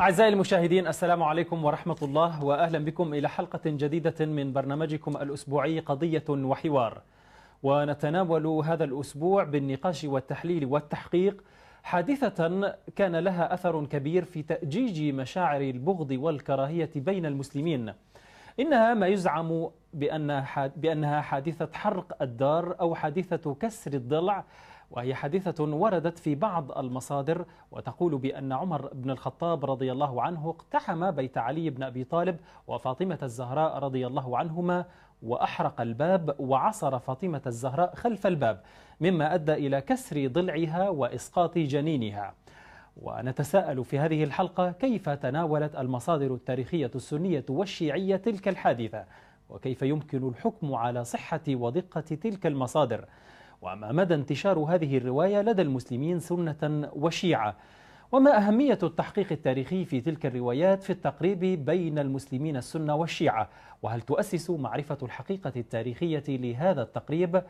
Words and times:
أعزائي 0.00 0.32
المشاهدين 0.32 0.86
السلام 0.86 1.22
عليكم 1.22 1.64
ورحمة 1.64 1.96
الله 2.02 2.44
وأهلا 2.44 2.78
بكم 2.78 3.14
إلى 3.14 3.28
حلقة 3.28 3.60
جديدة 3.66 4.26
من 4.26 4.52
برنامجكم 4.52 5.16
الأسبوعي 5.16 5.80
قضية 5.80 6.24
وحوار. 6.28 7.02
ونتناول 7.62 8.46
هذا 8.46 8.84
الأسبوع 8.84 9.44
بالنقاش 9.44 10.04
والتحليل 10.04 10.64
والتحقيق. 10.64 11.44
حادثة 11.82 12.74
كان 12.96 13.16
لها 13.16 13.54
أثر 13.54 13.84
كبير 13.84 14.24
في 14.24 14.42
تأجيج 14.42 15.14
مشاعر 15.14 15.60
البغض 15.60 16.10
والكراهية 16.10 16.90
بين 16.96 17.26
المسلمين. 17.26 17.92
إنها 18.60 18.94
ما 18.94 19.06
يزعم 19.06 19.68
بأنها 20.76 21.20
حادثة 21.20 21.68
حرق 21.72 22.22
الدار 22.22 22.76
أو 22.80 22.94
حادثة 22.94 23.54
كسر 23.54 23.92
الضلع 23.92 24.44
وهي 24.90 25.14
حادثة 25.14 25.64
وردت 25.64 26.18
في 26.18 26.34
بعض 26.34 26.78
المصادر 26.78 27.44
وتقول 27.70 28.18
بأن 28.18 28.52
عمر 28.52 28.90
بن 28.94 29.10
الخطاب 29.10 29.70
رضي 29.70 29.92
الله 29.92 30.22
عنه 30.22 30.48
اقتحم 30.48 31.10
بيت 31.10 31.38
علي 31.38 31.70
بن 31.70 31.82
أبي 31.82 32.04
طالب 32.04 32.36
وفاطمة 32.66 33.18
الزهراء 33.22 33.78
رضي 33.78 34.06
الله 34.06 34.38
عنهما 34.38 34.84
وأحرق 35.22 35.80
الباب 35.80 36.36
وعصر 36.38 36.98
فاطمة 36.98 37.42
الزهراء 37.46 37.94
خلف 37.94 38.26
الباب 38.26 38.60
مما 39.00 39.34
أدى 39.34 39.52
إلى 39.52 39.80
كسر 39.80 40.26
ضلعها 40.26 40.88
وإسقاط 40.88 41.58
جنينها. 41.58 42.34
ونتساءل 43.02 43.84
في 43.84 43.98
هذه 43.98 44.24
الحلقة 44.24 44.70
كيف 44.70 45.08
تناولت 45.08 45.76
المصادر 45.76 46.34
التاريخية 46.34 46.90
السنية 46.94 47.44
والشيعية 47.48 48.16
تلك 48.16 48.48
الحادثة؟ 48.48 49.04
وكيف 49.48 49.82
يمكن 49.82 50.28
الحكم 50.28 50.74
على 50.74 51.04
صحة 51.04 51.40
ودقة 51.48 52.00
تلك 52.00 52.46
المصادر؟ 52.46 53.04
وما 53.62 53.92
مدى 53.92 54.14
انتشار 54.14 54.58
هذه 54.58 54.98
الرواية 54.98 55.42
لدى 55.42 55.62
المسلمين 55.62 56.20
سنة 56.20 56.90
وشيعة. 56.96 57.56
وما 58.12 58.36
أهمية 58.36 58.78
التحقيق 58.82 59.26
التاريخي 59.32 59.84
في 59.84 60.00
تلك 60.00 60.26
الروايات 60.26 60.82
في 60.82 60.90
التقريب 60.90 61.64
بين 61.64 61.98
المسلمين 61.98 62.56
السنة 62.56 62.94
والشيعة؟ 62.94 63.48
وهل 63.82 64.00
تؤسس 64.00 64.50
معرفة 64.50 64.98
الحقيقة 65.02 65.52
التاريخية 65.56 66.24
لهذا 66.28 66.82
التقريب؟ 66.82 67.42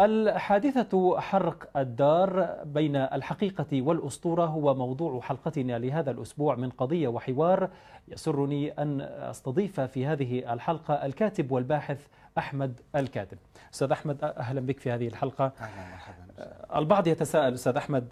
الحادثة 0.00 1.20
حرق 1.20 1.68
الدار 1.76 2.56
بين 2.64 2.96
الحقيقة 2.96 3.82
والأسطورة 3.82 4.44
هو 4.44 4.74
موضوع 4.74 5.20
حلقتنا 5.20 5.78
لهذا 5.78 6.10
الأسبوع 6.10 6.54
من 6.54 6.70
قضية 6.70 7.08
وحوار 7.08 7.70
يسرني 8.08 8.72
أن 8.72 9.00
أستضيف 9.00 9.80
في 9.80 10.06
هذه 10.06 10.52
الحلقة 10.52 10.94
الكاتب 10.94 11.52
والباحث 11.52 12.06
أحمد 12.38 12.80
الكاتب. 12.96 13.38
أستاذ 13.74 13.92
أحمد 13.92 14.24
أهلا 14.24 14.60
بك 14.60 14.80
في 14.80 14.90
هذه 14.90 15.08
الحلقة. 15.08 15.52
أهلا 15.60 16.78
البعض 16.78 17.06
يتساءل 17.06 17.54
أستاذ 17.54 17.76
أحمد 17.76 18.08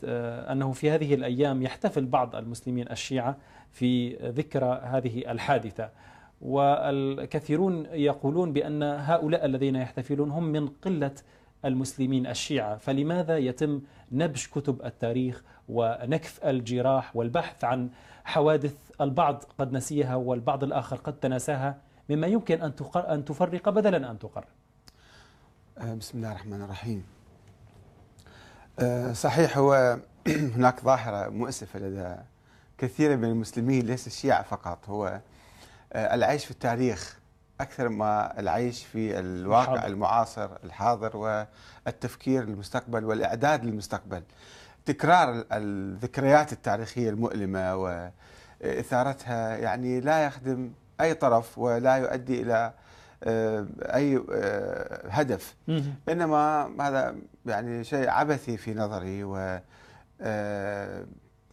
أنه 0.50 0.72
في 0.72 0.90
هذه 0.90 1.14
الأيام 1.14 1.62
يحتفل 1.62 2.06
بعض 2.06 2.36
المسلمين 2.36 2.90
الشيعة 2.90 3.36
في 3.70 4.14
ذكرى 4.16 4.80
هذه 4.84 5.30
الحادثة 5.30 5.90
والكثيرون 6.40 7.86
يقولون 7.92 8.52
بأن 8.52 8.82
هؤلاء 8.82 9.44
الذين 9.44 9.76
يحتفلون 9.76 10.30
هم 10.30 10.44
من 10.44 10.68
قلة 10.68 11.12
المسلمين 11.64 12.26
الشيعة. 12.26 12.76
فلماذا 12.76 13.38
يتم 13.38 13.80
نبش 14.12 14.48
كتب 14.48 14.82
التاريخ 14.84 15.42
ونكف 15.68 16.44
الجراح 16.44 17.16
والبحث 17.16 17.64
عن 17.64 17.90
حوادث 18.24 18.74
البعض 19.00 19.44
قد 19.58 19.72
نسيها 19.72 20.14
والبعض 20.14 20.64
الآخر 20.64 20.96
قد 20.96 21.20
تناساها 21.20 21.78
مما 22.10 22.26
يمكن 22.26 22.62
أن 22.62 22.72
أن 22.96 23.24
تفرق 23.24 23.68
بدلا 23.68 24.10
أن 24.10 24.18
تقرر 24.18 24.46
بسم 25.98 26.18
الله 26.18 26.30
الرحمن 26.30 26.62
الرحيم. 26.62 27.04
صحيح 29.12 29.58
هو 29.58 29.98
هناك 30.56 30.80
ظاهرة 30.80 31.28
مؤسفة 31.28 31.78
لدى 31.78 32.16
كثير 32.78 33.16
من 33.16 33.24
المسلمين 33.24 33.86
ليس 33.86 34.06
الشيعة 34.06 34.42
فقط 34.42 34.88
هو 34.88 35.20
العيش 35.94 36.44
في 36.44 36.50
التاريخ. 36.50 37.18
أكثر 37.60 37.88
ما 37.88 38.40
العيش 38.40 38.84
في 38.84 39.18
الواقع 39.18 39.72
الحاضر. 39.74 39.86
المعاصر 39.86 40.48
الحاضر 40.64 41.16
والتفكير 41.86 42.44
للمستقبل 42.44 43.04
والإعداد 43.04 43.64
للمستقبل. 43.64 44.22
تكرار 44.84 45.44
الذكريات 45.52 46.52
التاريخية 46.52 47.10
المؤلمة 47.10 47.76
وإثارتها 48.62 49.56
يعني 49.56 50.00
لا 50.00 50.26
يخدم 50.26 50.70
أي 51.00 51.14
طرف 51.14 51.58
ولا 51.58 51.96
يؤدي 51.96 52.42
إلى 52.42 52.72
أي 53.94 54.22
هدف. 55.10 55.54
إنما 56.08 56.70
هذا 56.80 57.16
يعني 57.46 57.84
شيء 57.84 58.10
عبثي 58.10 58.56
في 58.56 58.74
نظري 58.74 59.24
و 59.24 59.58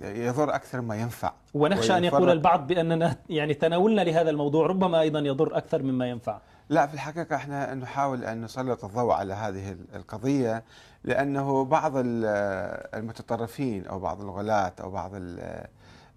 يضر 0.04 0.56
أكثر 0.56 0.82
ما 0.82 0.96
ينفع. 0.96 1.34
ونخشى 1.54 1.98
أن 1.98 2.04
يقول 2.04 2.30
البعض 2.30 2.68
بأننا 2.68 3.16
يعني 3.30 3.54
تناولنا 3.54 4.02
لهذا 4.02 4.30
الموضوع 4.30 4.68
ربما 4.68 5.02
أيضا 5.02 5.20
يضر 5.20 5.58
أكثر 5.58 5.84
مما 5.84 6.10
ينفع. 6.10 6.38
لا 6.70 6.88
في 6.88 6.94
الحقيقة 6.94 7.36
إحنا 7.36 7.74
نحاول 7.74 8.24
أن 8.24 8.42
نسلط 8.42 8.86
الضوء 8.86 9.14
على 9.14 9.34
هذه 9.34 9.76
القضية 9.96 10.64
لأنه 11.04 11.66
بعض 11.66 11.92
المتطرفين 11.96 13.88
أو 13.88 14.00
بعض 14.00 14.22
الغلاة 14.22 14.74
أو 14.82 14.92
بعض 14.92 15.12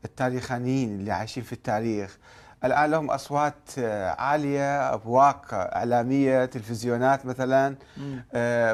التاريخانيين 0.04 0.94
اللي 0.94 1.12
عايشين 1.12 1.42
في 1.42 1.52
التاريخ 1.52 2.18
الآن 2.64 2.90
لهم 2.90 3.10
أصوات 3.10 3.78
عالية 4.18 4.94
أبواق 4.94 5.44
إعلامية 5.52 6.44
تلفزيونات 6.44 7.26
مثلا 7.26 7.76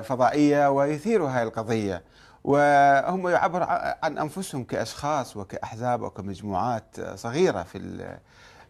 فضائية 0.02 0.70
ويثيروا 0.70 1.28
هذه 1.28 1.42
القضية. 1.42 2.02
وهم 2.44 3.28
يعبروا 3.28 3.66
عن 4.04 4.18
أنفسهم 4.18 4.64
كأشخاص 4.64 5.36
وكأحزاب 5.36 6.02
وكمجموعات 6.02 6.96
صغيرة 7.14 7.62
في 7.62 7.78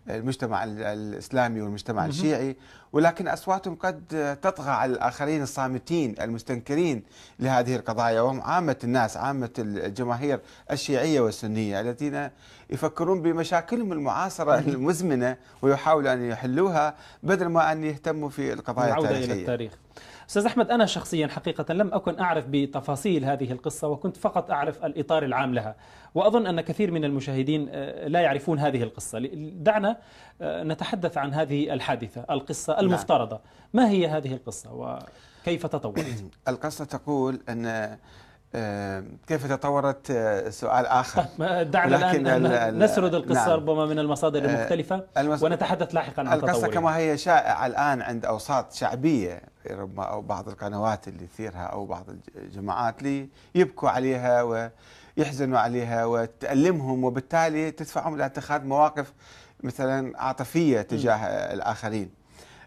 المجتمع 0.08 0.64
الإسلامي 0.64 1.60
والمجتمع 1.60 2.06
الشيعي. 2.06 2.56
ولكن 2.92 3.28
أصواتهم 3.28 3.74
قد 3.74 4.02
تطغى 4.42 4.70
على 4.70 4.92
الآخرين 4.92 5.42
الصامتين 5.42 6.14
المستنكرين 6.20 7.02
لهذه 7.38 7.76
القضايا 7.76 8.20
وهم 8.20 8.40
عامة 8.40 8.76
الناس 8.84 9.16
عامة 9.16 9.50
الجماهير 9.58 10.40
الشيعية 10.70 11.20
والسنية 11.20 11.80
الذين 11.80 12.30
يفكرون 12.70 13.22
بمشاكلهم 13.22 13.92
المعاصرة 13.92 14.58
المزمنة 14.58 15.36
ويحاولوا 15.62 16.12
أن 16.12 16.24
يحلوها 16.24 16.94
بدل 17.22 17.46
ما 17.46 17.72
أن 17.72 17.84
يهتموا 17.84 18.28
في 18.28 18.52
القضايا 18.52 18.98
التاريخيه. 18.98 19.24
إلى 19.24 19.40
التاريخ. 19.40 19.72
أستاذ 20.28 20.46
أحمد 20.46 20.70
أنا 20.70 20.86
شخصيا 20.86 21.26
حقيقة 21.26 21.74
لم 21.74 21.94
أكن 21.94 22.18
أعرف 22.18 22.44
بتفاصيل 22.48 23.24
هذه 23.24 23.52
القصة 23.52 23.88
وكنت 23.88 24.16
فقط 24.16 24.50
أعرف 24.50 24.84
الإطار 24.84 25.24
العام 25.24 25.54
لها 25.54 25.74
وأظن 26.14 26.46
أن 26.46 26.60
كثير 26.60 26.90
من 26.90 27.04
المشاهدين 27.04 27.66
لا 28.06 28.20
يعرفون 28.20 28.58
هذه 28.58 28.82
القصة 28.82 29.18
دعنا 29.54 29.96
نتحدث 30.42 31.18
عن 31.18 31.34
هذه 31.34 31.72
الحادثة 31.72 32.24
القصة 32.30 32.80
المفترضة. 32.82 33.40
ما 33.72 33.88
هي 33.88 34.08
هذه 34.08 34.32
القصة 34.34 34.72
وكيف 34.72 35.66
تطورت؟ 35.66 36.24
القصة 36.48 36.84
تقول 36.84 37.40
أن 37.48 37.98
كيف 39.26 39.46
تطورت 39.52 40.12
سؤال 40.48 40.86
آخر. 40.86 41.24
دعنا 41.62 42.12
الآن 42.12 42.84
نسرد 42.84 43.14
القصة 43.14 43.46
نعم. 43.46 43.50
ربما 43.50 43.86
من 43.86 43.98
المصادر 43.98 44.44
المختلفة 44.44 45.04
المس... 45.18 45.42
ونتحدث 45.42 45.94
لاحقا 45.94 46.22
عن 46.22 46.32
القصة 46.32 46.68
كما 46.68 46.96
هي 46.96 47.18
شائعة 47.18 47.66
الآن 47.66 48.02
عند 48.02 48.24
أوساط 48.24 48.72
شعبية 48.72 49.42
ربما 49.70 50.04
أو 50.04 50.20
بعض 50.20 50.48
القنوات 50.48 51.08
اللي 51.08 51.26
تثيرها 51.26 51.62
أو 51.62 51.86
بعض 51.86 52.04
الجماعات 52.36 52.96
ليبكوا 53.54 53.88
عليها 53.88 54.42
ويحزنوا 55.16 55.58
عليها 55.58 56.04
وتألمهم 56.04 57.04
وبالتالي 57.04 57.70
تدفعهم 57.70 58.14
إلى 58.14 58.26
اتخاذ 58.26 58.64
مواقف 58.64 59.12
مثلا 59.62 60.22
عاطفية 60.22 60.82
تجاه 60.82 61.16
م. 61.16 61.52
الآخرين. 61.54 62.21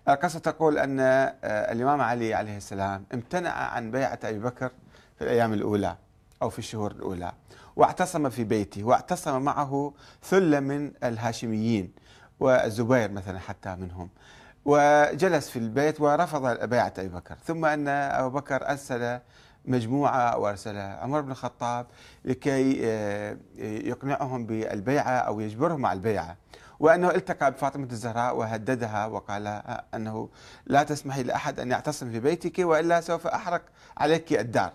القصة 0.09 0.39
تقول 0.39 0.77
أن 0.77 0.99
الإمام 1.43 2.01
علي 2.01 2.33
عليه 2.33 2.57
السلام 2.57 3.05
امتنع 3.13 3.51
عن 3.51 3.91
بيعة 3.91 4.19
أبي 4.23 4.39
بكر 4.39 4.71
في 5.17 5.23
الأيام 5.23 5.53
الأولى 5.53 5.95
أو 6.41 6.49
في 6.49 6.59
الشهور 6.59 6.91
الأولى 6.91 7.31
واعتصم 7.75 8.29
في 8.29 8.43
بيته 8.43 8.83
واعتصم 8.83 9.41
معه 9.41 9.93
ثلة 10.23 10.59
من 10.59 10.91
الهاشميين 11.03 11.91
والزبير 12.39 13.11
مثلا 13.11 13.39
حتى 13.39 13.75
منهم 13.75 14.09
وجلس 14.65 15.49
في 15.49 15.59
البيت 15.59 16.01
ورفض 16.01 16.69
بيعة 16.69 16.93
أبي 16.97 17.07
بكر. 17.07 17.35
ثم 17.45 17.65
أن 17.65 17.87
أبو 17.87 18.29
بكر 18.29 18.69
أرسل 18.69 19.19
مجموعة 19.65 20.37
وأرسل 20.37 20.77
عمر 20.77 21.21
بن 21.21 21.31
الخطاب 21.31 21.85
لكي 22.25 22.81
يقنعهم 23.59 24.45
بالبيعة 24.45 25.11
أو 25.11 25.39
يجبرهم 25.39 25.85
على 25.85 25.97
البيعة. 25.97 26.35
وأنه 26.80 27.12
التقى 27.12 27.51
بفاطمة 27.51 27.88
الزهراء 27.92 28.38
وهددها 28.38 29.06
وقال 29.06 29.62
أنه 29.94 30.30
لا 30.66 30.83
تسمحي 30.83 31.24
لأحد 31.24 31.60
أن 31.60 31.72
يعتصم 31.72 32.12
في 32.12 32.19
بيتك 32.19 32.60
وإلا 32.60 33.01
سوف 33.01 33.27
أحرق 33.27 33.62
عليك 33.98 34.33
الدار 34.33 34.72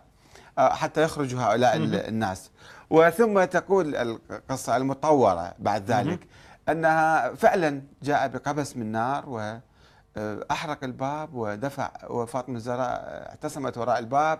حتى 0.58 1.02
يخرجوا 1.02 1.40
هؤلاء 1.40 1.76
الناس. 1.76 2.50
وثم 2.90 3.44
تقول 3.44 3.96
القصة 3.96 4.76
المطورة 4.76 5.54
بعد 5.58 5.90
ذلك 5.90 6.26
أنها 6.68 7.34
فعلا 7.34 7.82
جاء 8.02 8.28
بقبس 8.28 8.76
من 8.76 8.92
نار 8.92 9.28
وأحرق 9.28 10.84
الباب 10.84 11.34
ودفع 11.34 11.90
وفاطمة 12.08 12.56
الزهراء 12.56 12.88
اعتصمت 13.30 13.78
وراء 13.78 13.98
الباب 13.98 14.38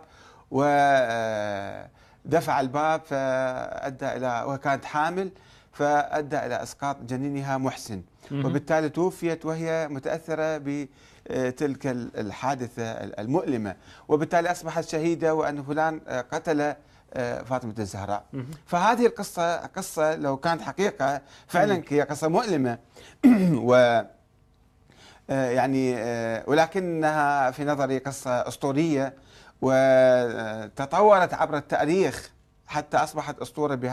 ودفع 0.50 1.80
الباب 2.60 3.00
فأدى 3.04 4.06
إلى 4.16 4.44
وكانت 4.46 4.84
حامل 4.84 5.30
فأدى 5.72 6.38
إلى 6.38 6.62
إسقاط 6.62 6.96
جنينها 7.02 7.58
محسن. 7.58 8.02
وبالتالي 8.32 8.88
توفيت 8.88 9.46
وهي 9.46 9.88
متأثرة 9.90 10.60
بتلك 10.64 11.86
الحادثة 11.86 12.82
المؤلمة. 12.92 13.76
وبالتالي 14.08 14.50
أصبحت 14.50 14.84
شهيدة 14.88 15.34
وأن 15.34 15.62
فلان 15.62 16.00
قتل 16.32 16.74
فاطمة 17.44 17.74
الزهراء. 17.78 18.24
فهذه 18.66 19.06
القصة 19.06 19.56
قصة 19.56 20.16
لو 20.16 20.36
كانت 20.36 20.62
حقيقة 20.62 21.20
فعلا 21.46 21.82
هي 21.88 22.02
قصة 22.02 22.28
مؤلمة. 22.28 22.78
و 23.68 24.00
يعني 25.28 25.94
ولكنها 26.46 27.50
في 27.50 27.64
نظري 27.64 27.98
قصة 27.98 28.30
أسطورية 28.30 29.14
وتطورت 29.62 31.34
عبر 31.34 31.56
التاريخ 31.56 32.30
حتى 32.66 32.96
أصبحت 32.96 33.38
أسطورة 33.38 33.74
بها 33.74 33.88